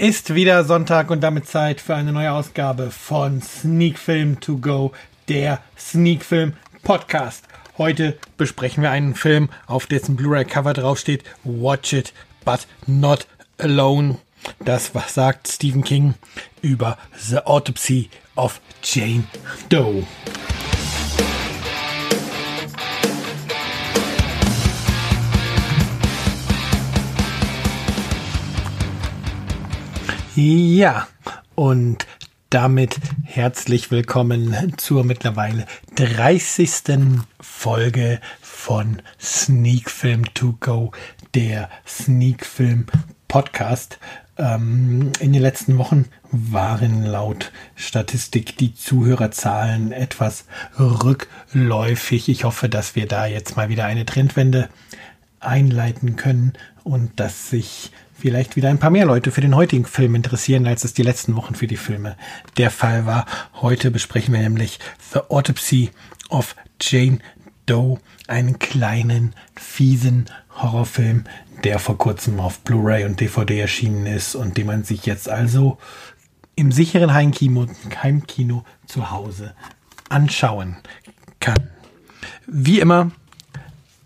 Ist 0.00 0.34
wieder 0.34 0.64
Sonntag 0.64 1.10
und 1.10 1.20
damit 1.20 1.46
Zeit 1.46 1.78
für 1.78 1.94
eine 1.94 2.10
neue 2.10 2.32
Ausgabe 2.32 2.90
von 2.90 3.42
Sneak 3.42 3.98
Film 3.98 4.40
To 4.40 4.56
Go, 4.56 4.92
der 5.28 5.60
Sneak 5.78 6.24
Film 6.24 6.54
Podcast. 6.82 7.44
Heute 7.76 8.16
besprechen 8.38 8.82
wir 8.82 8.92
einen 8.92 9.14
Film, 9.14 9.50
auf 9.66 9.84
dessen 9.84 10.16
Blu-ray-Cover 10.16 10.72
draufsteht 10.72 11.24
Watch 11.44 11.92
It, 11.92 12.14
but 12.46 12.66
not 12.86 13.26
alone. 13.58 14.16
Das, 14.64 14.94
was 14.94 15.12
sagt 15.12 15.48
Stephen 15.48 15.84
King 15.84 16.14
über 16.62 16.96
The 17.18 17.40
Autopsy 17.40 18.08
of 18.36 18.58
Jane 18.82 19.24
Doe. 19.68 20.06
Ja, 30.36 31.08
und 31.56 32.06
damit 32.50 33.00
herzlich 33.24 33.90
willkommen 33.90 34.74
zur 34.76 35.02
mittlerweile 35.02 35.66
30. 35.96 37.18
Folge 37.40 38.20
von 38.40 39.02
Sneak 39.20 39.90
Film 39.90 40.32
To 40.34 40.56
Go, 40.60 40.92
der 41.34 41.68
Sneak 41.84 42.46
Film 42.46 42.86
Podcast. 43.26 43.98
Ähm, 44.38 45.10
in 45.18 45.32
den 45.32 45.42
letzten 45.42 45.78
Wochen 45.78 46.04
waren 46.30 47.04
laut 47.04 47.50
Statistik 47.74 48.56
die 48.56 48.72
Zuhörerzahlen 48.72 49.90
etwas 49.90 50.44
rückläufig. 50.78 52.28
Ich 52.28 52.44
hoffe, 52.44 52.68
dass 52.68 52.94
wir 52.94 53.08
da 53.08 53.26
jetzt 53.26 53.56
mal 53.56 53.68
wieder 53.68 53.86
eine 53.86 54.06
Trendwende 54.06 54.68
einleiten 55.40 56.14
können 56.14 56.52
und 56.84 57.18
dass 57.18 57.50
sich 57.50 57.90
vielleicht 58.20 58.56
wieder 58.56 58.68
ein 58.68 58.78
paar 58.78 58.90
mehr 58.90 59.06
Leute 59.06 59.32
für 59.32 59.40
den 59.40 59.56
heutigen 59.56 59.86
Film 59.86 60.14
interessieren, 60.14 60.66
als 60.66 60.84
es 60.84 60.94
die 60.94 61.02
letzten 61.02 61.34
Wochen 61.36 61.54
für 61.54 61.66
die 61.66 61.76
Filme 61.76 62.16
der 62.58 62.70
Fall 62.70 63.06
war. 63.06 63.26
Heute 63.60 63.90
besprechen 63.90 64.34
wir 64.34 64.40
nämlich 64.40 64.78
The 65.12 65.20
Autopsy 65.28 65.90
of 66.28 66.54
Jane 66.80 67.18
Doe, 67.66 67.98
einen 68.28 68.58
kleinen, 68.58 69.34
fiesen 69.56 70.26
Horrorfilm, 70.56 71.24
der 71.64 71.78
vor 71.78 71.98
kurzem 71.98 72.40
auf 72.40 72.60
Blu-ray 72.60 73.04
und 73.04 73.20
DVD 73.20 73.60
erschienen 73.60 74.06
ist 74.06 74.34
und 74.34 74.56
den 74.56 74.66
man 74.66 74.84
sich 74.84 75.06
jetzt 75.06 75.28
also 75.28 75.78
im 76.56 76.72
sicheren 76.72 77.14
Heimkino, 77.14 77.66
Heimkino 78.02 78.64
zu 78.86 79.10
Hause 79.10 79.54
anschauen 80.08 80.76
kann. 81.40 81.70
Wie 82.46 82.80
immer, 82.80 83.12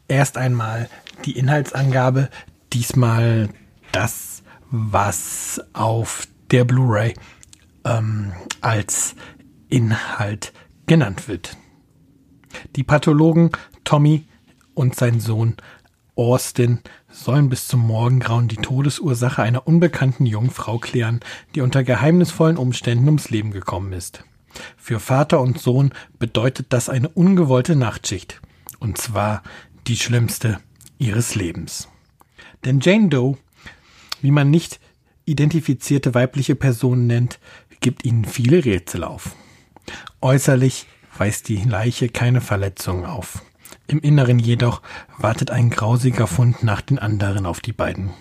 erst 0.09 0.37
einmal 0.37 0.89
die 1.25 1.37
Inhaltsangabe, 1.39 2.29
diesmal 2.73 3.49
das, 3.95 4.43
was 4.71 5.61
auf 5.73 6.27
der 6.51 6.65
Blu-ray 6.65 7.15
ähm, 7.85 8.33
als 8.61 9.15
Inhalt 9.69 10.53
genannt 10.87 11.29
wird. 11.29 11.57
Die 12.77 12.83
Pathologen 12.83 13.51
Tommy 13.85 14.27
und 14.75 14.97
sein 14.97 15.21
Sohn 15.21 15.57
Austin 16.17 16.81
sollen 17.11 17.49
bis 17.49 17.67
zum 17.67 17.81
Morgengrauen 17.81 18.49
die 18.49 18.57
Todesursache 18.57 19.43
einer 19.43 19.67
unbekannten 19.67 20.27
jungen 20.27 20.51
Frau 20.51 20.79
klären, 20.79 21.21
die 21.55 21.61
unter 21.61 21.83
geheimnisvollen 21.83 22.57
Umständen 22.57 23.07
ums 23.07 23.31
Leben 23.31 23.51
gekommen 23.51 23.93
ist. 23.93 24.25
Für 24.77 25.01
Vater 25.01 25.41
und 25.41 25.61
Sohn 25.61 25.93
bedeutet 26.19 26.67
das 26.71 26.89
eine 26.89 27.09
ungewollte 27.09 27.75
Nachtschicht, 27.75 28.41
und 28.79 28.99
zwar 28.99 29.43
die 29.87 29.97
schlimmste 29.97 30.61
ihres 30.99 31.35
Lebens. 31.35 31.89
Denn 32.65 32.81
Jane 32.81 33.09
Doe 33.09 33.37
wie 34.25 34.31
man 34.31 34.51
nicht 34.51 34.81
identifizierte 35.27 36.15
weibliche 36.15 36.55
Personen 36.55 37.07
nennt, 37.07 37.39
gibt 37.81 38.07
ihnen 38.07 38.25
viele 38.25 38.65
Rätsel 38.65 39.05
auf. 39.05 39.37
Äußerlich 40.23 40.87
weist 41.19 41.51
die 41.51 41.63
Leiche 41.63 42.09
keine 42.09 42.41
Verletzungen 42.41 43.05
auf. 43.05 43.43
Im 43.87 44.01
Inneren 44.01 44.39
jedoch 44.39 44.81
wartet 45.19 45.51
ein 45.51 45.69
grausiger 45.69 46.27
Fund 46.27 46.63
nach 46.63 46.81
den 46.81 46.99
anderen 46.99 47.45
auf 47.45 47.61
die 47.61 47.75
beiden. 47.75 48.15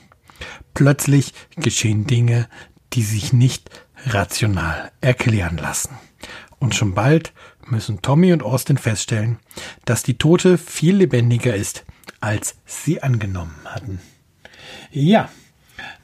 Plötzlich 0.73 1.33
geschehen 1.55 2.05
Dinge, 2.05 2.49
die 2.91 3.03
sich 3.03 3.31
nicht 3.31 3.69
rational 4.05 4.91
erklären 4.99 5.55
lassen. 5.55 5.97
Und 6.59 6.75
schon 6.75 6.95
bald 6.95 7.31
müssen 7.65 8.01
Tommy 8.01 8.33
und 8.33 8.43
Austin 8.43 8.77
feststellen, 8.77 9.39
dass 9.85 10.03
die 10.03 10.17
Tote 10.17 10.57
viel 10.57 10.97
lebendiger 10.97 11.55
ist, 11.55 11.85
als 12.19 12.57
sie 12.65 13.01
angenommen 13.01 13.55
hatten. 13.63 14.01
Ja, 14.91 15.29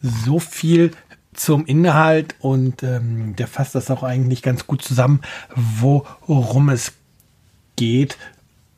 so 0.01 0.39
viel 0.39 0.91
zum 1.33 1.65
Inhalt 1.65 2.35
und 2.39 2.83
ähm, 2.83 3.35
der 3.35 3.47
fasst 3.47 3.75
das 3.75 3.91
auch 3.91 4.03
eigentlich 4.03 4.41
ganz 4.41 4.67
gut 4.67 4.81
zusammen, 4.81 5.21
worum 5.55 6.69
es 6.69 6.93
geht. 7.75 8.17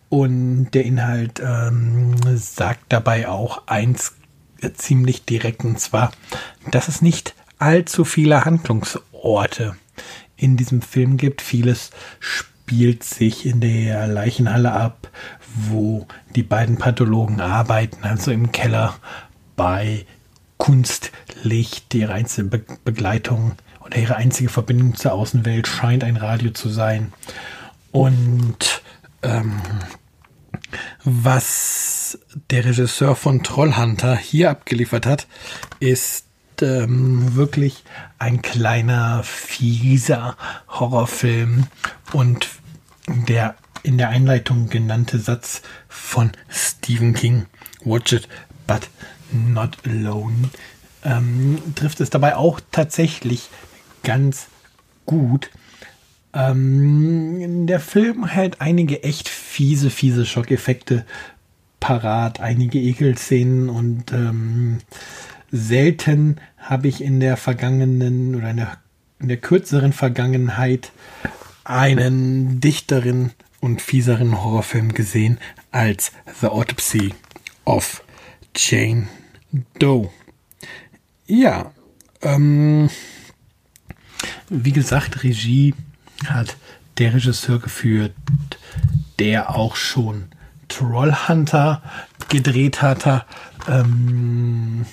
Und 0.10 0.72
der 0.72 0.84
Inhalt 0.84 1.42
ähm, 1.44 2.16
sagt 2.36 2.86
dabei 2.90 3.30
auch 3.30 3.68
eins 3.68 4.14
ziemlich 4.76 5.26
direkt, 5.26 5.64
und 5.64 5.80
zwar, 5.80 6.12
dass 6.70 6.88
es 6.88 7.02
nicht 7.02 7.34
allzu 7.58 8.04
viele 8.04 8.46
Handlungsorte 8.46 9.76
in 10.36 10.58
diesem 10.58 10.82
Film 10.82 11.18
gibt. 11.18 11.42
Vieles 11.42 11.92
spielt 12.20 13.04
sich 13.04 13.46
in 13.46 13.62
der 13.62 14.08
Leichenhalle 14.08 14.72
ab, 14.72 15.10
wo 15.56 16.08
die 16.36 16.44
beiden 16.44 16.78
Pathologen 16.78 17.42
arbeiten, 17.42 18.04
also 18.04 18.32
im 18.32 18.52
Keller 18.52 18.96
bei 19.56 20.06
Kunstlicht, 20.62 21.92
ihre 21.96 22.14
einzige 22.14 22.48
Be 22.48 22.64
Begleitung 22.86 23.54
oder 23.84 23.98
ihre 23.98 24.16
einzige 24.18 24.48
Verbindung 24.48 24.96
zur 24.96 25.14
Außenwelt 25.14 25.66
scheint 25.66 26.04
ein 26.04 26.18
Radio 26.18 26.52
zu 26.52 26.70
sein. 26.70 27.14
Und 27.92 28.84
ähm, 29.24 29.60
was 31.04 32.20
der 32.52 32.64
Regisseur 32.64 33.16
von 33.16 33.42
Trollhunter 33.42 34.16
hier 34.16 34.52
abgeliefert 34.52 35.08
hat, 35.08 35.26
ist 35.80 36.28
ähm, 36.62 37.34
wirklich 37.36 37.84
ein 38.20 38.44
kleiner, 38.44 39.24
fieser 39.24 40.38
Horrorfilm. 40.70 41.66
Und 42.14 42.50
der 43.08 43.56
in 43.82 43.98
der 43.98 44.10
Einleitung 44.10 44.70
genannte 44.70 45.18
Satz 45.18 45.64
von 45.90 46.34
Stephen 46.50 47.16
King, 47.16 47.48
Watch 47.84 48.14
it, 48.14 48.28
but 48.68 48.88
Not 49.34 49.78
Alone, 49.86 50.50
ähm, 51.04 51.58
trifft 51.76 52.00
es 52.02 52.10
dabei 52.10 52.36
auch 52.36 52.60
tatsächlich 52.72 53.50
ganz 54.04 54.48
gut. 55.06 55.50
Ähm, 56.34 57.68
der 57.68 57.80
Film 57.80 58.26
hält 58.26 58.62
einige 58.62 59.04
echt 59.04 59.28
fiese, 59.28 59.90
fiese 59.90 60.26
Schockeffekte 60.26 61.06
parat, 61.80 62.40
einige 62.40 62.80
Ekelszenen 62.80 63.70
und 63.70 64.14
ähm, 64.14 64.80
selten 65.52 66.38
habe 66.58 66.88
ich 66.88 67.04
in 67.04 67.20
der 67.20 67.36
vergangenen 67.38 68.36
oder 68.36 68.52
in 68.52 68.58
der, 68.58 68.78
in 69.20 69.28
der 69.28 69.38
kürzeren 69.38 69.92
Vergangenheit 69.92 70.92
einen 71.64 72.62
dichteren 72.62 73.32
und 73.60 73.82
fieseren 73.82 74.42
Horrorfilm 74.42 74.94
gesehen 74.94 75.38
als 75.72 76.12
The 76.40 76.48
Autopsy 76.48 77.14
of 77.66 78.04
Jane 78.56 79.08
Doe. 79.80 80.10
Ja, 81.28 81.72
ähm, 82.22 82.90
wie 84.50 84.72
gesagt, 84.72 85.24
Regie 85.24 85.74
hat 86.26 86.56
der 86.98 87.14
Regisseur 87.14 87.60
geführt, 87.60 88.14
der 89.20 89.56
auch 89.56 89.76
schon 89.76 90.26
Trollhunter 90.68 91.82
gedreht 92.30 92.82
hatte. 92.82 93.26
Ähm, 93.68 94.86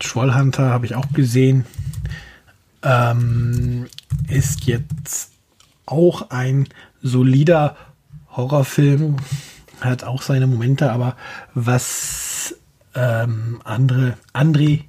Trollhunter 0.00 0.70
habe 0.70 0.86
ich 0.86 0.94
auch 0.94 1.12
gesehen. 1.12 1.66
Ähm, 2.82 3.86
ist 4.28 4.66
jetzt 4.66 5.32
auch 5.86 6.30
ein 6.30 6.68
solider 7.02 7.76
Horrorfilm. 8.30 9.16
Hat 9.80 10.04
auch 10.04 10.22
seine 10.22 10.46
Momente, 10.46 10.90
aber 10.90 11.16
was 11.54 12.23
ähm, 12.94 13.60
andere, 13.64 14.16
André 14.32 14.84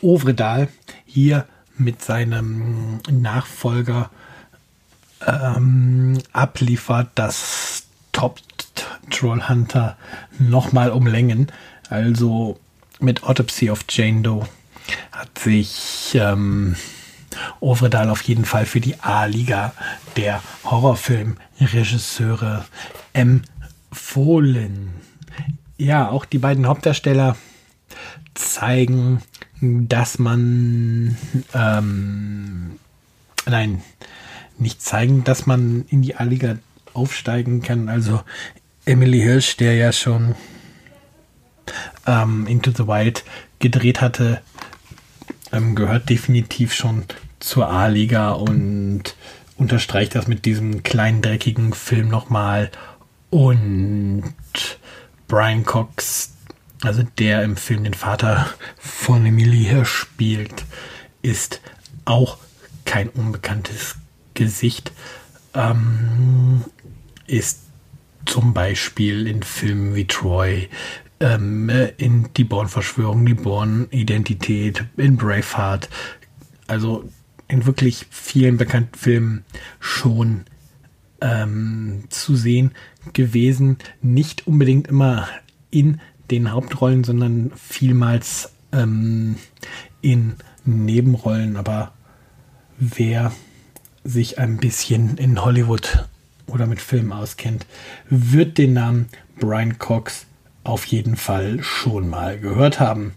Ovredal 0.00 0.68
hier 1.04 1.46
mit 1.76 2.02
seinem 2.02 3.00
Nachfolger 3.10 4.10
ähm, 5.26 6.18
abliefert, 6.32 7.08
das 7.14 7.84
Top 8.12 8.40
Trollhunter 9.10 9.96
nochmal 10.38 10.90
um 10.90 11.06
Längen. 11.06 11.48
Also 11.88 12.58
mit 13.00 13.24
Autopsy 13.24 13.70
of 13.70 13.84
Jane 13.88 14.20
Doe 14.22 14.46
hat 15.12 15.38
sich 15.38 16.12
ähm, 16.14 16.74
Ovredal 17.60 18.10
auf 18.10 18.22
jeden 18.22 18.44
Fall 18.44 18.66
für 18.66 18.80
die 18.80 19.00
A-Liga 19.00 19.72
der 20.16 20.42
Horrorfilmregisseure 20.64 22.64
empfohlen 23.12 24.90
ja, 25.80 26.08
auch 26.08 26.24
die 26.24 26.38
beiden 26.38 26.66
Hauptdarsteller 26.66 27.36
zeigen 28.34 29.22
dass 29.60 30.18
man, 30.18 31.16
ähm, 31.54 32.78
nein, 33.46 33.82
nicht 34.58 34.82
zeigen, 34.82 35.24
dass 35.24 35.46
man 35.46 35.84
in 35.88 36.02
die 36.02 36.16
A-Liga 36.16 36.56
aufsteigen 36.94 37.62
kann. 37.62 37.88
Also 37.88 38.22
Emily 38.84 39.20
Hirsch, 39.20 39.56
der 39.58 39.74
ja 39.74 39.92
schon 39.92 40.34
ähm, 42.06 42.46
Into 42.46 42.70
the 42.70 42.86
Wild 42.86 43.24
gedreht 43.58 44.00
hatte, 44.00 44.40
ähm, 45.52 45.74
gehört 45.74 46.08
definitiv 46.08 46.72
schon 46.72 47.04
zur 47.38 47.68
A-Liga 47.68 48.30
und 48.30 49.14
unterstreicht 49.56 50.14
das 50.14 50.26
mit 50.26 50.46
diesem 50.46 50.82
kleinen 50.82 51.20
dreckigen 51.20 51.74
Film 51.74 52.08
nochmal. 52.08 52.70
Und 53.28 54.34
Brian 55.30 55.64
Cox, 55.64 56.34
also 56.82 57.04
der 57.18 57.44
im 57.44 57.56
Film 57.56 57.84
den 57.84 57.94
Vater 57.94 58.52
von 58.76 59.24
Emily 59.24 59.62
Hirsch 59.62 59.92
spielt, 59.92 60.64
ist 61.22 61.60
auch 62.04 62.36
kein 62.84 63.08
unbekanntes 63.10 63.94
Gesicht. 64.34 64.90
Ähm, 65.54 66.64
ist 67.28 67.60
zum 68.26 68.52
Beispiel 68.52 69.28
in 69.28 69.44
Filmen 69.44 69.94
wie 69.94 70.08
Troy, 70.08 70.68
ähm, 71.20 71.70
in 71.96 72.32
Die 72.36 72.44
Born-Verschwörung, 72.44 73.24
Die 73.24 73.34
Born-Identität, 73.34 74.84
in 74.96 75.16
Braveheart, 75.16 75.88
also 76.66 77.08
in 77.46 77.66
wirklich 77.66 78.04
vielen 78.10 78.56
bekannten 78.56 78.98
Filmen 78.98 79.44
schon 79.78 80.44
ähm, 81.20 82.04
zu 82.08 82.36
sehen 82.36 82.72
gewesen. 83.12 83.78
Nicht 84.02 84.46
unbedingt 84.46 84.88
immer 84.88 85.28
in 85.70 86.00
den 86.30 86.52
Hauptrollen, 86.52 87.04
sondern 87.04 87.52
vielmals 87.56 88.52
ähm, 88.72 89.36
in 90.00 90.36
Nebenrollen. 90.64 91.56
Aber 91.56 91.92
wer 92.78 93.32
sich 94.04 94.38
ein 94.38 94.56
bisschen 94.58 95.18
in 95.18 95.44
Hollywood 95.44 96.06
oder 96.46 96.66
mit 96.66 96.80
Filmen 96.80 97.12
auskennt, 97.12 97.66
wird 98.08 98.58
den 98.58 98.72
Namen 98.72 99.08
Brian 99.38 99.78
Cox 99.78 100.26
auf 100.64 100.84
jeden 100.86 101.16
Fall 101.16 101.62
schon 101.62 102.08
mal 102.08 102.38
gehört 102.38 102.80
haben. 102.80 103.14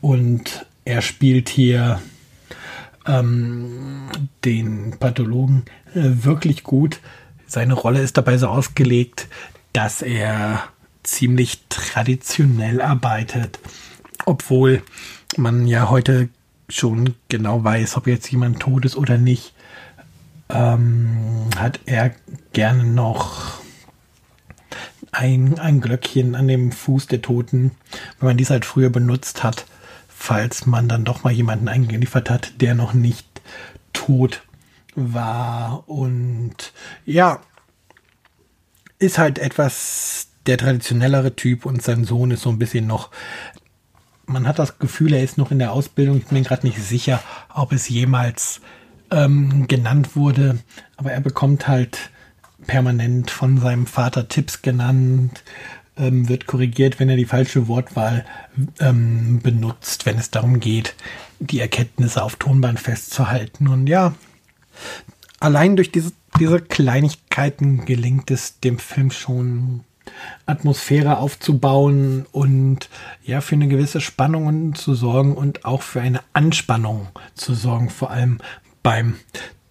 Und 0.00 0.66
er 0.84 1.02
spielt 1.02 1.48
hier 1.48 2.00
ähm, 3.06 4.08
den 4.44 4.96
Pathologen 4.98 5.64
äh, 5.94 6.24
wirklich 6.24 6.62
gut. 6.62 7.00
Seine 7.54 7.74
Rolle 7.74 8.00
ist 8.00 8.16
dabei 8.16 8.36
so 8.36 8.48
ausgelegt, 8.48 9.28
dass 9.72 10.02
er 10.02 10.64
ziemlich 11.04 11.60
traditionell 11.68 12.82
arbeitet, 12.82 13.60
obwohl 14.26 14.82
man 15.36 15.68
ja 15.68 15.88
heute 15.88 16.30
schon 16.68 17.14
genau 17.28 17.62
weiß, 17.62 17.96
ob 17.96 18.08
jetzt 18.08 18.28
jemand 18.32 18.58
tot 18.58 18.84
ist 18.84 18.96
oder 18.96 19.18
nicht, 19.18 19.54
ähm, 20.48 21.48
hat 21.56 21.78
er 21.86 22.10
gerne 22.52 22.82
noch 22.82 23.60
ein, 25.12 25.60
ein 25.60 25.80
Glöckchen 25.80 26.34
an 26.34 26.48
dem 26.48 26.72
Fuß 26.72 27.06
der 27.06 27.22
Toten, 27.22 27.70
wenn 28.18 28.30
man 28.30 28.36
dies 28.36 28.50
halt 28.50 28.64
früher 28.64 28.90
benutzt 28.90 29.44
hat, 29.44 29.64
falls 30.08 30.66
man 30.66 30.88
dann 30.88 31.04
doch 31.04 31.22
mal 31.22 31.32
jemanden 31.32 31.68
eingeliefert 31.68 32.30
hat, 32.30 32.60
der 32.60 32.74
noch 32.74 32.94
nicht 32.94 33.28
tot 33.92 34.42
war. 34.94 35.88
Und 35.88 36.72
ja, 37.04 37.40
ist 38.98 39.18
halt 39.18 39.38
etwas 39.38 40.28
der 40.46 40.58
traditionellere 40.58 41.34
Typ 41.36 41.66
und 41.66 41.82
sein 41.82 42.04
Sohn 42.04 42.30
ist 42.30 42.42
so 42.42 42.50
ein 42.50 42.58
bisschen 42.58 42.86
noch. 42.86 43.10
Man 44.26 44.46
hat 44.46 44.58
das 44.58 44.78
Gefühl, 44.78 45.14
er 45.14 45.22
ist 45.22 45.38
noch 45.38 45.50
in 45.50 45.58
der 45.58 45.72
Ausbildung. 45.72 46.18
Ich 46.18 46.26
bin 46.26 46.42
gerade 46.42 46.66
nicht 46.66 46.82
sicher, 46.82 47.22
ob 47.52 47.72
es 47.72 47.88
jemals 47.88 48.60
ähm, 49.10 49.66
genannt 49.68 50.16
wurde. 50.16 50.58
Aber 50.96 51.12
er 51.12 51.20
bekommt 51.20 51.68
halt 51.68 52.10
permanent 52.66 53.30
von 53.30 53.58
seinem 53.58 53.86
Vater 53.86 54.28
Tipps 54.28 54.62
genannt, 54.62 55.42
ähm, 55.96 56.28
wird 56.28 56.46
korrigiert, 56.46 56.98
wenn 56.98 57.08
er 57.08 57.16
die 57.16 57.26
falsche 57.26 57.68
Wortwahl 57.68 58.24
ähm, 58.80 59.40
benutzt, 59.42 60.06
wenn 60.06 60.18
es 60.18 60.30
darum 60.30 60.60
geht, 60.60 60.94
die 61.40 61.60
Erkenntnisse 61.60 62.22
auf 62.22 62.36
Tonband 62.36 62.80
festzuhalten. 62.80 63.68
Und 63.68 63.86
ja, 63.86 64.14
allein 65.40 65.76
durch 65.76 65.92
diese, 65.92 66.12
diese 66.38 66.60
Kleinigkeiten 66.60 67.84
gelingt 67.84 68.30
es 68.30 68.60
dem 68.60 68.78
Film 68.78 69.10
schon 69.10 69.84
Atmosphäre 70.46 71.18
aufzubauen 71.18 72.26
und 72.32 72.88
ja 73.24 73.40
für 73.40 73.54
eine 73.54 73.68
gewisse 73.68 74.00
Spannung 74.00 74.74
zu 74.74 74.94
sorgen 74.94 75.34
und 75.34 75.64
auch 75.64 75.82
für 75.82 76.00
eine 76.00 76.20
Anspannung 76.32 77.08
zu 77.34 77.54
sorgen, 77.54 77.90
vor 77.90 78.10
allem 78.10 78.38
beim 78.82 79.16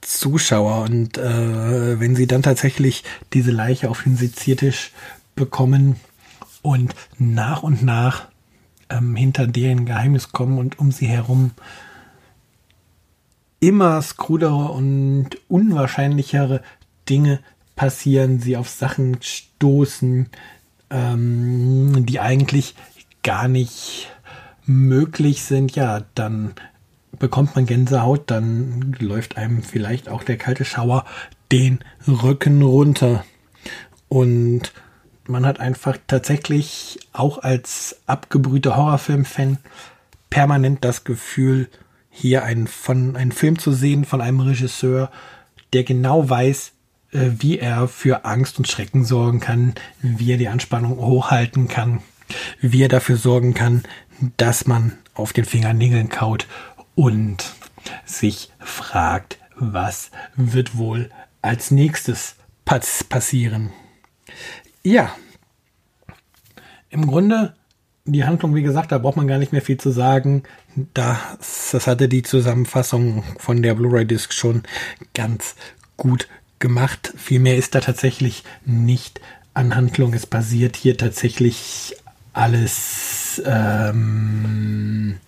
Zuschauer. 0.02 0.84
Und 0.84 1.18
äh, 1.18 2.00
wenn 2.00 2.16
sie 2.16 2.28
dann 2.28 2.42
tatsächlich 2.42 3.04
diese 3.34 3.52
Leiche 3.52 3.90
auf 3.90 4.04
den 4.04 4.18
Seziertisch 4.18 4.92
bekommen 5.36 5.98
und 6.62 6.96
nach 7.18 7.64
und 7.64 7.84
nach 7.84 8.28
ähm, 8.90 9.16
hinter 9.16 9.48
deren 9.48 9.86
Geheimnis 9.86 10.32
kommen 10.32 10.58
und 10.58 10.80
um 10.80 10.92
sie 10.92 11.08
herum 11.08 11.52
immer 13.63 14.01
skrudere 14.01 14.71
und 14.71 15.30
unwahrscheinlichere 15.48 16.62
Dinge 17.07 17.39
passieren, 17.77 18.39
sie 18.39 18.57
auf 18.57 18.68
Sachen 18.68 19.18
stoßen, 19.21 20.27
ähm, 20.89 22.06
die 22.06 22.19
eigentlich 22.19 22.75
gar 23.24 23.48
nicht 23.48 24.10
möglich 24.65 25.44
sind, 25.44 25.75
ja, 25.75 26.01
dann 26.13 26.56
bekommt 27.18 27.56
man 27.56 27.65
Gänsehaut, 27.65 28.24
dann 28.30 28.98
läuft 29.00 29.38
einem 29.38 29.63
vielleicht 29.63 30.10
auch 30.10 30.24
der 30.24 30.38
kalte 30.38 30.65
Schauer 30.65 31.06
den 31.50 31.80
Rücken 32.06 32.62
runter. 32.63 33.24
Und 34.10 34.74
man 35.25 35.45
hat 35.45 35.62
einfach 35.62 35.98
tatsächlich 36.07 37.00
auch 37.13 37.38
als 37.38 38.01
abgebrühter 38.07 38.75
Horrorfilm-Fan 38.75 39.57
permanent 40.30 40.83
das 40.83 41.06
Gefühl, 41.06 41.69
hier 42.15 42.44
einen, 42.44 42.68
von, 42.68 43.15
einen 43.15 43.32
Film 43.32 43.58
zu 43.58 43.72
sehen 43.72 44.05
von 44.05 44.22
einem 44.22 44.39
Regisseur, 44.39 45.12
der 45.74 45.84
genau 45.84 46.29
weiß, 46.29 46.72
äh, 47.12 47.32
wie 47.39 47.58
er 47.58 47.88
für 47.88 48.24
Angst 48.24 48.60
und 48.60 48.67
Schrecken 48.67 49.03
sorgen 49.03 49.39
kann, 49.39 49.74
wie 50.01 50.32
er 50.32 50.38
die 50.38 50.48
Anspannung 50.48 50.98
hochhalten 50.98 51.67
kann, 51.67 52.01
wie 52.62 52.84
er 52.84 52.88
dafür 52.88 53.17
sorgen 53.17 53.55
kann, 53.55 53.84
dass 54.38 54.67
man 54.67 54.98
auf 55.15 55.34
den 55.34 55.46
Fingernägeln 55.46 56.10
kaut 56.10 56.48
und 56.96 57.43
sich 58.05 58.51
fragt, 58.60 59.39
was 59.55 60.12
wird 60.36 60.77
wohl 60.77 61.10
als 61.41 61.72
nächstes 61.72 62.36
passieren. 62.63 63.72
Ja, 64.84 65.15
im 66.89 67.08
Grunde 67.08 67.55
die 68.05 68.25
Handlung, 68.25 68.53
wie 68.53 68.63
gesagt, 68.63 68.91
da 68.91 68.98
braucht 68.98 69.15
man 69.15 69.27
gar 69.27 69.38
nicht 69.38 69.53
mehr 69.53 69.62
viel 69.62 69.77
zu 69.77 69.91
sagen. 69.91 70.43
Das, 70.93 71.72
das 71.72 71.88
hatte 71.88 72.10
die 72.10 72.24
Zusammenfassung 72.24 73.24
von 73.38 73.62
der 73.62 73.75
Blu-ray-Disc 73.75 74.33
schon 74.33 74.63
ganz 75.13 75.55
gut 75.95 76.27
gemacht. 76.60 77.13
Viel 77.15 77.39
mehr 77.39 77.57
ist 77.57 77.75
da 77.75 77.79
tatsächlich 77.79 78.43
nicht 78.65 79.22
an 79.53 79.75
Handlung. 79.75 80.13
Es 80.13 80.25
basiert 80.25 80.75
hier 80.75 80.98
tatsächlich 80.98 81.95
alles 82.33 83.41
ähm, 83.45 85.19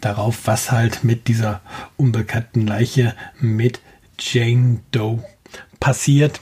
darauf, 0.00 0.46
was 0.46 0.70
halt 0.70 1.02
mit 1.02 1.26
dieser 1.26 1.62
unbekannten 1.96 2.66
Leiche 2.66 3.14
mit 3.40 3.80
Jane 4.18 4.80
Doe 4.92 5.24
passiert. 5.80 6.40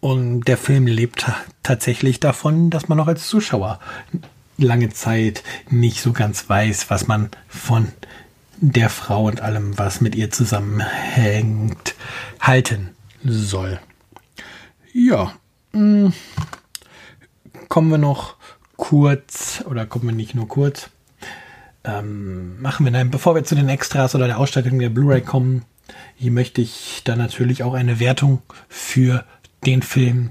Und 0.00 0.48
der 0.48 0.56
Film 0.56 0.86
lebt 0.86 1.26
tatsächlich 1.64 2.20
davon, 2.20 2.70
dass 2.70 2.88
man 2.88 3.00
auch 3.00 3.08
als 3.08 3.26
Zuschauer 3.26 3.80
lange 4.56 4.90
Zeit 4.90 5.42
nicht 5.68 6.00
so 6.00 6.12
ganz 6.12 6.48
weiß, 6.48 6.90
was 6.90 7.08
man 7.08 7.30
von 7.48 7.88
der 8.58 8.88
Frau 8.88 9.24
und 9.24 9.40
allem, 9.40 9.76
was 9.76 10.00
mit 10.00 10.14
ihr 10.14 10.30
zusammenhängt, 10.30 11.96
halten 12.40 12.90
soll. 13.24 13.80
Ja, 14.92 15.32
mh, 15.72 16.12
hm, 16.12 16.12
kommen 17.68 17.90
wir 17.90 17.98
noch 17.98 18.36
kurz, 18.76 19.64
oder 19.68 19.86
kommen 19.86 20.06
wir 20.06 20.14
nicht 20.14 20.34
nur 20.34 20.46
kurz, 20.46 20.90
ähm, 21.82 22.60
machen 22.62 22.84
wir 22.86 22.92
dann, 22.92 23.10
bevor 23.10 23.34
wir 23.34 23.44
zu 23.44 23.54
den 23.54 23.68
Extras 23.68 24.14
oder 24.14 24.26
der 24.26 24.38
Ausstattung 24.38 24.78
der 24.78 24.90
Blu-ray 24.90 25.20
kommen, 25.20 25.64
hier 26.16 26.30
möchte 26.30 26.62
ich 26.62 27.02
dann 27.04 27.18
natürlich 27.18 27.62
auch 27.62 27.74
eine 27.74 28.00
Wertung 28.00 28.42
für 28.68 29.24
den 29.66 29.82
Film 29.82 30.30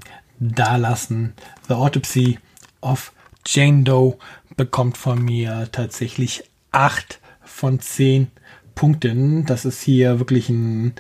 dalassen. 0.52 1.34
The 1.68 1.76
Autopsy 1.76 2.40
of 2.82 3.12
Jane 3.46 3.84
Doe 3.84 4.18
bekommt 4.56 4.98
von 4.98 5.24
mir 5.24 5.70
tatsächlich 5.72 6.44
8 6.72 7.20
von 7.44 7.80
10 7.80 8.28
Punkten. 8.76 9.46
Das 9.46 9.66
ist 9.66 9.82
hier 9.82 10.20
wirklich 10.20 10.50
ein 10.50 10.94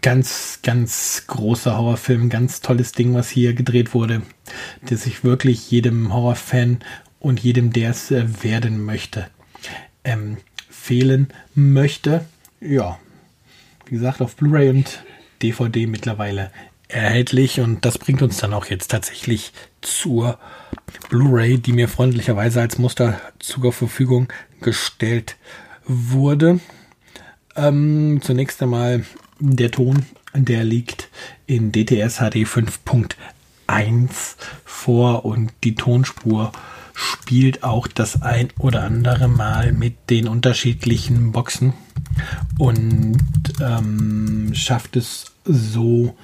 ganz, 0.00 0.60
ganz 0.62 1.24
großer 1.26 1.76
Horrorfilm, 1.76 2.28
ganz 2.28 2.60
tolles 2.60 2.92
Ding, 2.92 3.14
was 3.14 3.28
hier 3.28 3.54
gedreht 3.54 3.94
wurde, 3.94 4.22
das 4.88 5.06
ich 5.06 5.24
wirklich 5.24 5.70
jedem 5.70 6.12
Horrorfan 6.12 6.78
und 7.18 7.40
jedem, 7.40 7.72
der 7.72 7.90
es 7.90 8.10
äh, 8.10 8.42
werden 8.42 8.84
möchte, 8.84 9.28
empfehlen 10.02 11.28
möchte. 11.54 12.24
Ja, 12.60 12.98
wie 13.86 13.94
gesagt, 13.94 14.20
auf 14.20 14.36
Blu-ray 14.36 14.70
und 14.70 15.02
DVD 15.42 15.86
mittlerweile 15.86 16.50
erhältlich 16.92 17.60
und 17.60 17.84
das 17.84 17.98
bringt 17.98 18.22
uns 18.22 18.36
dann 18.38 18.54
auch 18.54 18.66
jetzt 18.66 18.90
tatsächlich 18.90 19.52
zur 19.80 20.38
Blu-ray, 21.08 21.58
die 21.58 21.72
mir 21.72 21.88
freundlicherweise 21.88 22.60
als 22.60 22.78
Muster 22.78 23.20
zur 23.38 23.72
Verfügung 23.72 24.28
gestellt 24.60 25.36
wurde. 25.86 26.60
Ähm, 27.56 28.20
zunächst 28.22 28.62
einmal 28.62 29.04
der 29.38 29.70
Ton, 29.70 30.06
der 30.34 30.64
liegt 30.64 31.08
in 31.46 31.72
DTS 31.72 32.18
HD 32.18 32.46
5.1 32.46 34.36
vor 34.64 35.24
und 35.24 35.52
die 35.64 35.74
Tonspur 35.74 36.52
spielt 36.94 37.64
auch 37.64 37.86
das 37.86 38.22
ein 38.22 38.48
oder 38.58 38.82
andere 38.82 39.28
Mal 39.28 39.72
mit 39.72 40.10
den 40.10 40.28
unterschiedlichen 40.28 41.32
Boxen 41.32 41.72
und 42.58 43.18
ähm, 43.60 44.50
schafft 44.54 44.96
es 44.96 45.32
so, 45.44 46.14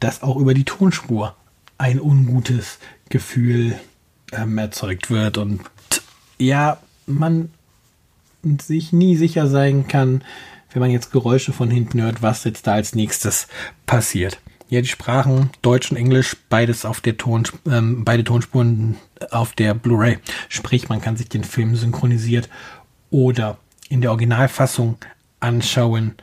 dass 0.00 0.22
auch 0.22 0.36
über 0.36 0.54
die 0.54 0.64
Tonspur 0.64 1.36
ein 1.78 2.00
ungutes 2.00 2.78
Gefühl 3.08 3.78
ähm, 4.32 4.58
erzeugt 4.58 5.10
wird 5.10 5.38
und 5.38 5.60
ja, 6.38 6.78
man 7.06 7.50
sich 8.60 8.92
nie 8.92 9.16
sicher 9.16 9.46
sein 9.46 9.88
kann, 9.88 10.22
wenn 10.72 10.80
man 10.80 10.90
jetzt 10.90 11.12
Geräusche 11.12 11.52
von 11.52 11.70
hinten 11.70 12.02
hört, 12.02 12.22
was 12.22 12.44
jetzt 12.44 12.66
da 12.66 12.74
als 12.74 12.94
nächstes 12.94 13.48
passiert. 13.86 14.40
Ja, 14.68 14.80
die 14.80 14.88
Sprachen 14.88 15.50
Deutsch 15.62 15.90
und 15.90 15.96
Englisch, 15.96 16.36
beides 16.48 16.84
auf 16.84 17.00
der 17.00 17.16
Ton, 17.16 17.44
ähm, 17.66 18.04
beide 18.04 18.24
Tonspuren 18.24 18.96
auf 19.30 19.52
der 19.52 19.74
Blu-ray. 19.74 20.18
Sprich, 20.48 20.88
man 20.88 21.00
kann 21.00 21.16
sich 21.16 21.28
den 21.28 21.44
Film 21.44 21.76
synchronisiert 21.76 22.48
oder 23.10 23.58
in 23.88 24.00
der 24.00 24.10
Originalfassung 24.10 24.98
anschauen 25.38 26.14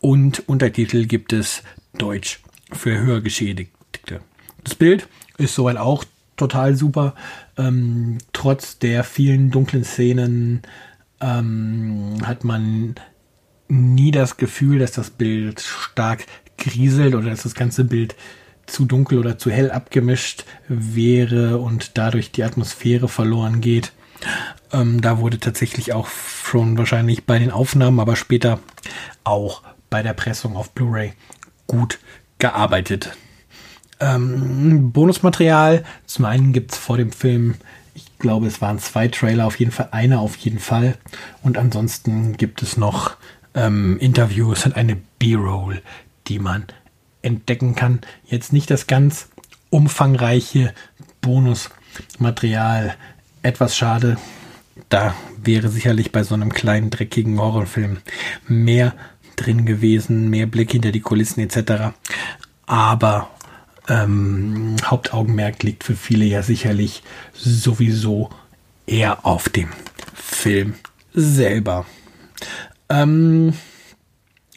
und 0.00 0.46
Untertitel 0.48 1.06
gibt 1.06 1.32
es 1.32 1.62
Deutsch 1.96 2.40
für 2.72 2.98
Hörgeschädigte. 2.98 4.20
Das 4.64 4.74
Bild 4.74 5.08
ist 5.38 5.54
soweit 5.54 5.76
auch 5.76 6.04
total 6.36 6.74
super. 6.76 7.14
Ähm, 7.56 8.18
trotz 8.32 8.78
der 8.78 9.04
vielen 9.04 9.50
dunklen 9.50 9.84
Szenen 9.84 10.62
ähm, 11.20 12.18
hat 12.24 12.44
man 12.44 12.96
nie 13.68 14.10
das 14.10 14.36
Gefühl, 14.36 14.78
dass 14.78 14.92
das 14.92 15.10
Bild 15.10 15.60
stark 15.60 16.26
grieselt 16.58 17.14
oder 17.14 17.30
dass 17.30 17.42
das 17.42 17.54
ganze 17.54 17.84
Bild 17.84 18.16
zu 18.66 18.84
dunkel 18.84 19.18
oder 19.18 19.38
zu 19.38 19.50
hell 19.50 19.70
abgemischt 19.70 20.44
wäre 20.68 21.58
und 21.58 21.96
dadurch 21.98 22.32
die 22.32 22.42
Atmosphäre 22.42 23.08
verloren 23.08 23.60
geht. 23.60 23.92
Ähm, 24.72 25.00
da 25.00 25.18
wurde 25.18 25.38
tatsächlich 25.38 25.92
auch 25.92 26.08
schon 26.08 26.76
wahrscheinlich 26.76 27.24
bei 27.24 27.38
den 27.38 27.50
Aufnahmen, 27.50 28.00
aber 28.00 28.16
später 28.16 28.58
auch 29.24 29.62
bei 29.88 30.02
der 30.02 30.14
Pressung 30.14 30.56
auf 30.56 30.72
Blu-ray 30.72 31.12
gut 31.66 31.98
gearbeitet. 32.38 33.16
Ähm, 34.00 34.92
Bonusmaterial. 34.92 35.84
Zum 36.06 36.24
einen 36.24 36.52
gibt 36.52 36.72
es 36.72 36.78
vor 36.78 36.96
dem 36.96 37.12
Film, 37.12 37.54
ich 37.94 38.18
glaube, 38.18 38.46
es 38.46 38.60
waren 38.60 38.78
zwei 38.78 39.08
Trailer, 39.08 39.46
auf 39.46 39.58
jeden 39.58 39.72
Fall 39.72 39.88
einer 39.92 40.20
auf 40.20 40.36
jeden 40.36 40.58
Fall. 40.58 40.96
Und 41.42 41.56
ansonsten 41.56 42.36
gibt 42.36 42.62
es 42.62 42.76
noch 42.76 43.16
ähm, 43.54 43.98
Interviews 43.98 44.66
und 44.66 44.76
eine 44.76 44.96
B-Roll, 45.18 45.82
die 46.26 46.38
man 46.38 46.64
entdecken 47.22 47.74
kann. 47.74 48.00
Jetzt 48.26 48.52
nicht 48.52 48.70
das 48.70 48.86
ganz 48.86 49.28
umfangreiche 49.70 50.74
Bonusmaterial. 51.22 52.94
Etwas 53.42 53.76
schade. 53.76 54.18
Da 54.90 55.14
wäre 55.42 55.68
sicherlich 55.68 56.12
bei 56.12 56.22
so 56.22 56.34
einem 56.34 56.52
kleinen, 56.52 56.90
dreckigen 56.90 57.40
Horrorfilm 57.40 57.98
mehr 58.46 58.94
drin 59.36 59.66
gewesen, 59.66 60.28
mehr 60.30 60.46
Blick 60.46 60.72
hinter 60.72 60.92
die 60.92 61.00
Kulissen 61.00 61.40
etc. 61.40 61.94
Aber 62.66 63.30
ähm, 63.88 64.76
Hauptaugenmerk 64.84 65.62
liegt 65.62 65.84
für 65.84 65.96
viele 65.96 66.24
ja 66.24 66.42
sicherlich 66.42 67.02
sowieso 67.32 68.30
eher 68.86 69.24
auf 69.24 69.48
dem 69.48 69.68
Film 70.14 70.74
selber. 71.12 71.86
Ähm, 72.88 73.52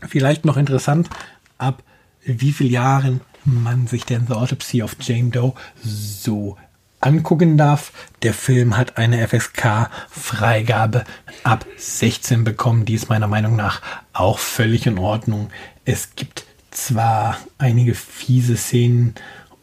vielleicht 0.07 0.45
noch 0.45 0.57
interessant, 0.57 1.09
ab 1.57 1.83
wie 2.24 2.51
vielen 2.51 2.71
Jahren 2.71 3.21
man 3.45 3.88
sich 3.88 4.05
denn 4.05 4.27
The 4.27 4.33
Autopsy 4.33 4.83
of 4.83 4.95
Jane 5.00 5.29
Doe 5.29 5.53
so 5.83 6.57
angucken 7.01 7.57
darf. 7.57 7.91
Der 8.23 8.33
Film 8.33 8.77
hat 8.77 8.97
eine 8.97 9.27
FSK-Freigabe 9.27 11.05
ab 11.43 11.65
16 11.77 12.43
bekommen. 12.43 12.85
Die 12.85 12.95
ist 12.95 13.09
meiner 13.09 13.27
Meinung 13.27 13.55
nach 13.55 13.81
auch 14.13 14.39
völlig 14.39 14.85
in 14.85 14.97
Ordnung. 14.97 15.49
Es 15.85 16.15
gibt 16.15 16.45
zwar 16.71 17.37
einige 17.57 17.95
fiese 17.95 18.57
Szenen 18.57 19.15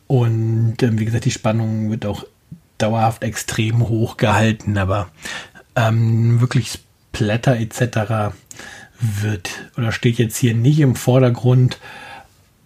und 0.06 0.82
äh, 0.82 0.98
wie 0.98 1.04
gesagt, 1.04 1.24
die 1.24 1.30
Spannung 1.30 1.90
wird 1.90 2.06
auch 2.06 2.24
dauerhaft 2.78 3.22
extrem 3.22 3.88
hoch 3.88 4.16
gehalten, 4.16 4.76
aber 4.76 5.08
ähm, 5.74 6.40
wirklich 6.40 6.70
Splatter 6.70 7.56
etc. 7.56 8.34
wird 9.00 9.50
oder 9.76 9.92
steht 9.92 10.18
jetzt 10.18 10.36
hier 10.36 10.54
nicht 10.54 10.80
im 10.80 10.94
Vordergrund. 10.94 11.78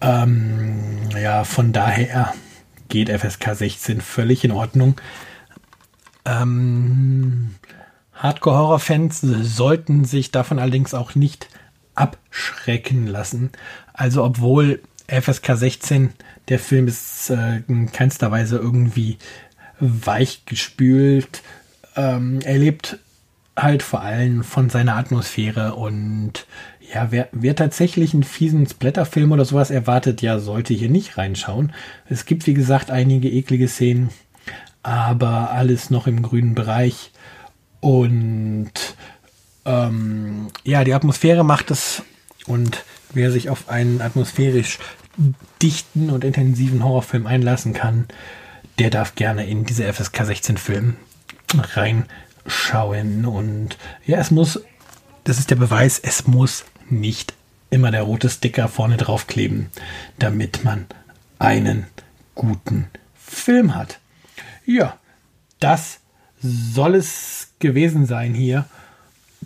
Ähm, 0.00 1.08
ja, 1.20 1.44
von 1.44 1.72
daher 1.72 2.34
geht 2.90 3.09
FSK 3.09 3.54
16 3.54 4.00
völlig 4.02 4.44
in 4.44 4.52
Ordnung. 4.52 5.00
Ähm, 6.26 7.54
Hardcore-Horror-Fans 8.12 9.20
sollten 9.23 10.04
sich 10.04 10.30
davon 10.30 10.59
allerdings 10.59 10.92
auch 10.92 11.14
nicht 11.14 11.49
abschrecken 11.94 13.06
lassen. 13.06 13.50
Also 13.94 14.23
obwohl 14.23 14.82
FSK 15.09 15.56
16 15.56 16.12
der 16.49 16.59
Film 16.59 16.87
ist 16.87 17.30
äh, 17.30 17.62
in 17.68 17.90
keinster 17.92 18.30
Weise 18.30 18.56
irgendwie 18.56 19.18
weich 19.78 20.44
gespült. 20.44 21.42
Ähm, 21.97 22.40
er 22.44 22.59
lebt 22.59 22.99
halt 23.56 23.82
vor 23.82 24.00
allem 24.02 24.44
von 24.44 24.70
seiner 24.70 24.97
Atmosphäre 24.97 25.75
und 25.75 26.47
ja, 26.92 27.11
wer, 27.11 27.28
wer 27.32 27.54
tatsächlich 27.54 28.14
einen 28.14 28.25
fiesen 28.25 28.66
Splatterfilm 28.66 29.32
oder 29.32 29.44
sowas 29.44 29.70
erwartet, 29.70 30.23
ja, 30.23 30.38
sollte 30.38 30.75
hier 30.75 30.88
nicht 30.88 31.16
reinschauen. 31.16 31.73
Es 32.09 32.25
gibt, 32.25 32.47
wie 32.47 32.54
gesagt, 32.54 32.90
einige 32.90 33.30
eklige 33.30 33.68
Szenen, 33.68 34.11
aber 34.82 35.50
alles 35.50 35.90
noch 35.90 36.06
im 36.06 36.23
grünen 36.23 36.54
Bereich. 36.54 37.12
Und 37.80 38.73
ähm, 39.64 40.49
ja, 40.64 40.85
die 40.85 40.94
Atmosphäre 40.94 41.44
macht 41.44 41.70
es. 41.70 42.02
Und 42.47 42.85
wer 43.12 43.30
sich 43.30 43.50
auf 43.50 43.68
einen 43.68 44.00
atmosphärisch 44.00 44.78
dichten 45.62 46.11
und 46.11 46.25
intensiven 46.25 46.82
Horrorfilm 46.82 47.26
einlassen 47.26 47.73
kann, 47.73 48.06
der 48.78 48.90
darf 48.90 49.14
gerne 49.14 49.47
in 49.47 49.64
diese 49.64 49.90
FSK 49.92 50.25
16 50.25 50.56
Film 50.56 50.97
reinschauen. 51.54 53.26
Und 53.26 53.76
ja, 54.06 54.18
es 54.18 54.30
muss, 54.30 54.61
das 55.25 55.38
ist 55.38 55.50
der 55.50 55.56
Beweis, 55.56 55.99
es 55.99 56.26
muss 56.26 56.64
nicht 56.90 57.35
immer 57.70 57.90
der 57.90 58.02
rote 58.02 58.28
Sticker 58.28 58.68
vorne 58.68 58.97
drauf 58.97 59.26
kleben, 59.26 59.70
damit 60.18 60.64
man 60.64 60.87
einen 61.38 61.87
guten 62.35 62.88
Film 63.14 63.75
hat. 63.75 63.99
Ja, 64.66 64.99
das 65.61 66.00
soll 66.42 66.94
es 66.94 67.49
gewesen 67.59 68.06
sein 68.06 68.35
hier 68.35 68.66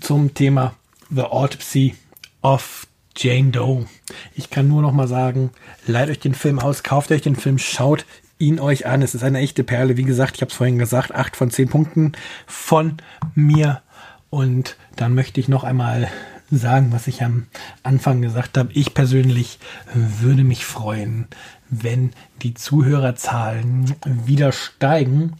zum 0.01 0.35
Thema 0.35 0.75
The 1.11 1.23
Autopsy 1.23 1.97
of 2.43 2.87
Jane 3.17 3.51
Doe. 3.51 3.87
Ich 4.35 4.51
kann 4.51 4.69
nur 4.69 4.83
noch 4.83 4.93
mal 4.93 5.09
sagen, 5.09 5.51
leiht 5.87 6.11
euch 6.11 6.19
den 6.19 6.35
Film 6.35 6.59
aus, 6.59 6.83
kauft 6.83 7.11
euch 7.11 7.23
den 7.23 7.37
Film, 7.37 7.59
schaut 7.59 8.07
ihn 8.39 8.59
euch 8.59 8.87
an. 8.87 9.03
Es 9.03 9.15
ist 9.15 9.23
eine 9.23 9.39
echte 9.39 9.65
Perle. 9.65 9.97
Wie 9.97 10.05
gesagt, 10.05 10.37
ich 10.37 10.43
habe 10.43 10.51
es 10.51 10.57
vorhin 10.57 10.79
gesagt, 10.79 11.15
acht 11.15 11.37
von 11.37 11.51
zehn 11.51 11.69
Punkten 11.69 12.13
von 12.47 12.97
mir. 13.35 13.83
Und 14.31 14.77
dann 14.97 15.15
möchte 15.15 15.39
ich 15.41 15.49
noch 15.49 15.63
einmal 15.63 16.09
sagen, 16.57 16.93
was 16.93 17.07
ich 17.07 17.23
am 17.23 17.47
Anfang 17.83 18.23
gesagt 18.23 18.59
habe. 18.59 18.73
Ich 18.73 18.95
persönlich 18.95 19.59
würde 19.95 20.45
mich 20.45 20.65
freuen, 20.65 21.27
wenn 21.69 22.13
die 22.43 22.55
Zuhörerzahlen 22.55 23.95
wieder 24.05 24.53
steigen. 24.53 25.35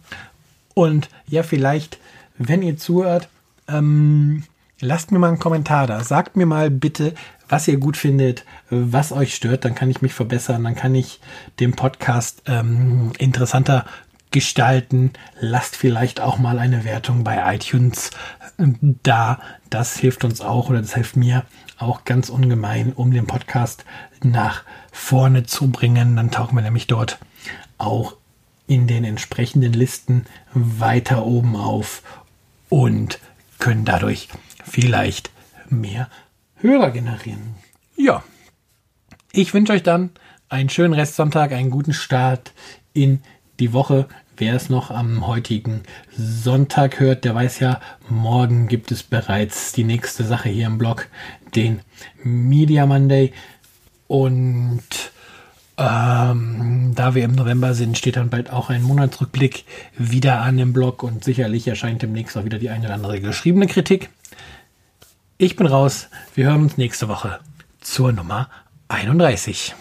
Und 0.73 1.09
ja, 1.27 1.43
vielleicht, 1.43 1.99
wenn 2.37 2.61
ihr 2.61 2.77
zuhört, 2.77 3.29
ähm, 3.67 4.43
lasst 4.79 5.11
mir 5.11 5.19
mal 5.19 5.29
einen 5.29 5.39
Kommentar 5.39 5.87
da. 5.87 6.03
Sagt 6.03 6.35
mir 6.35 6.45
mal 6.45 6.69
bitte, 6.69 7.13
was 7.47 7.67
ihr 7.67 7.77
gut 7.77 7.97
findet, 7.97 8.43
was 8.69 9.11
euch 9.11 9.35
stört. 9.35 9.65
Dann 9.65 9.75
kann 9.75 9.89
ich 9.89 10.01
mich 10.01 10.13
verbessern. 10.13 10.63
Dann 10.63 10.75
kann 10.75 10.95
ich 10.95 11.19
den 11.59 11.73
Podcast 11.73 12.43
ähm, 12.47 13.11
interessanter 13.17 13.85
gestalten. 14.35 15.13
Lasst 15.39 15.77
vielleicht 15.77 16.19
auch 16.19 16.37
mal 16.37 16.59
eine 16.59 16.83
Wertung 16.83 17.23
bei 17.23 17.55
iTunes 17.55 18.11
da. 18.57 19.39
Das 19.69 19.95
hilft 19.95 20.25
uns 20.25 20.41
auch 20.41 20.69
oder 20.69 20.81
das 20.81 20.93
hilft 20.93 21.15
mir 21.15 21.45
auch 21.77 22.03
ganz 22.03 22.27
ungemein, 22.27 22.91
um 22.91 23.11
den 23.11 23.27
Podcast 23.27 23.85
nach 24.21 24.63
vorne 24.91 25.45
zu 25.45 25.71
bringen. 25.71 26.17
Dann 26.17 26.31
tauchen 26.31 26.57
wir 26.57 26.63
nämlich 26.63 26.87
dort 26.87 27.17
auch 27.77 28.17
in 28.67 28.87
den 28.87 29.05
entsprechenden 29.05 29.71
Listen 29.71 30.25
weiter 30.53 31.25
oben 31.25 31.55
auf 31.55 32.03
und 32.67 33.19
können 33.59 33.85
dadurch 33.85 34.27
vielleicht 34.65 35.31
mehr 35.69 36.09
Hörer 36.57 36.91
generieren. 36.91 37.55
Ja, 37.95 38.21
ich 39.31 39.53
wünsche 39.53 39.71
euch 39.71 39.83
dann 39.83 40.09
einen 40.49 40.67
schönen 40.67 40.93
Restsonntag, 40.93 41.53
einen 41.53 41.69
guten 41.69 41.93
Start 41.93 42.51
in 42.91 43.21
die 43.59 43.73
Woche. 43.73 44.07
Wer 44.37 44.55
es 44.55 44.69
noch 44.69 44.91
am 44.91 45.27
heutigen 45.27 45.83
Sonntag 46.17 46.99
hört, 46.99 47.23
der 47.23 47.33
weiß 47.35 47.59
ja, 47.61 47.79
morgen 48.09 48.67
gibt 48.67 48.91
es 48.91 49.01
bereits 49.01 49.71
die 49.71 49.85
nächste 49.85 50.25
Sache 50.25 50.49
hier 50.49 50.67
im 50.67 50.77
Blog, 50.77 51.07
den 51.55 51.79
Media 52.21 52.85
Monday. 52.85 53.31
Und 54.07 54.83
ähm, 55.77 56.91
da 56.95 57.15
wir 57.15 57.23
im 57.23 57.35
November 57.35 57.73
sind, 57.73 57.97
steht 57.97 58.17
dann 58.17 58.29
bald 58.29 58.51
auch 58.51 58.69
ein 58.69 58.83
Monatsrückblick 58.83 59.63
wieder 59.97 60.41
an 60.41 60.57
dem 60.57 60.73
Blog 60.73 61.03
und 61.03 61.23
sicherlich 61.23 61.65
erscheint 61.67 62.01
demnächst 62.01 62.37
auch 62.37 62.43
wieder 62.43 62.59
die 62.59 62.69
eine 62.69 62.85
oder 62.85 62.95
andere 62.95 63.21
geschriebene 63.21 63.67
Kritik. 63.67 64.09
Ich 65.37 65.55
bin 65.55 65.67
raus. 65.67 66.09
Wir 66.33 66.47
hören 66.47 66.63
uns 66.63 66.77
nächste 66.77 67.07
Woche 67.07 67.39
zur 67.79 68.11
Nummer 68.11 68.49
31. 68.89 69.75